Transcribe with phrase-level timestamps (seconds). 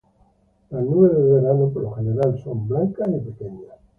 [0.71, 3.75] Las nubes de verano por lo general son blancas y pequeñas.